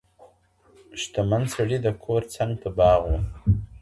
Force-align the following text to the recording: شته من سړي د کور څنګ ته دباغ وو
شته 1.01 1.21
من 1.29 1.43
سړي 1.53 1.77
د 1.81 1.87
کور 2.03 2.21
څنګ 2.35 2.51
ته 2.61 2.69
دباغ 2.73 2.99
وو 3.09 3.19